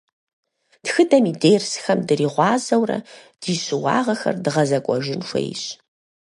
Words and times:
Тхыдэм 0.83 1.23
и 1.31 1.33
дерсхэм 1.41 1.99
дригъуазэурэ 2.07 2.97
ди 3.41 3.53
щыуагъэхэр 3.63 4.35
дгъэзэкӏуэжын 4.43 5.21
хуейщ. 5.27 5.63